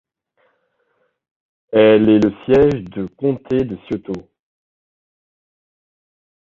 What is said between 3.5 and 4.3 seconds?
de Scioto.